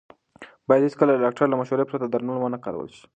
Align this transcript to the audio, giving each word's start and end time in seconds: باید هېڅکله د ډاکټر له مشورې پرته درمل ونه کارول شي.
باید 0.67 0.83
هېڅکله 0.85 1.11
د 1.13 1.19
ډاکټر 1.25 1.45
له 1.49 1.57
مشورې 1.61 1.85
پرته 1.89 2.05
درمل 2.07 2.37
ونه 2.39 2.57
کارول 2.65 2.89
شي. 2.95 3.05